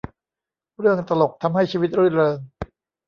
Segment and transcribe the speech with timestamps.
[0.79, 2.37] เรื่องตลก ทำให้ชีวิตรื่นเริง